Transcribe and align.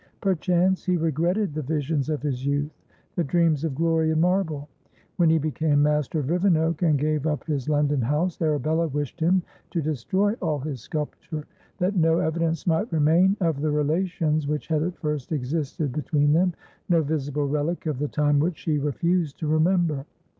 Perchance 0.19 0.83
he 0.83 0.97
regretted 0.97 1.53
the 1.53 1.61
visions 1.61 2.09
of 2.09 2.23
his 2.23 2.43
youth, 2.43 2.71
the 3.15 3.23
dreams 3.23 3.63
of 3.63 3.75
glory 3.75 4.09
in 4.09 4.19
marble. 4.19 4.67
When 5.17 5.29
he 5.29 5.37
became 5.37 5.83
master 5.83 6.17
of 6.21 6.31
Rivenoak, 6.31 6.81
and 6.81 6.97
gave 6.97 7.27
up 7.27 7.43
his 7.45 7.69
London 7.69 8.01
house, 8.01 8.41
Arabella 8.41 8.87
wished 8.87 9.19
him 9.19 9.43
to 9.69 9.79
destroy 9.79 10.33
all 10.41 10.57
his 10.57 10.81
sculpture, 10.81 11.45
that 11.77 11.95
no 11.95 12.17
evidence 12.17 12.65
might 12.65 12.91
remain 12.91 13.37
of 13.41 13.61
the 13.61 13.69
relations 13.69 14.47
which 14.47 14.69
had 14.69 14.81
at 14.81 14.97
first 14.97 15.31
existed 15.31 15.91
between 15.91 16.33
them, 16.33 16.55
no 16.89 17.03
visible 17.03 17.47
relic 17.47 17.85
of 17.85 17.99
the 17.99 18.07
time 18.07 18.39
which 18.39 18.57
she 18.57 18.79
refused 18.79 19.37
to 19.37 19.47
remember. 19.47 20.07